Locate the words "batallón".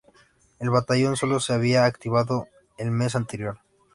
0.71-1.15